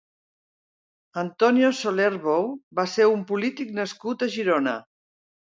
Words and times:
Antonio 1.23 1.69
Soler 1.81 2.09
Bou 2.25 2.49
va 2.81 2.87
ser 2.97 3.07
un 3.13 3.21
polític 3.33 3.79
nascut 3.81 4.29
a 4.29 4.31
Girona. 4.39 4.79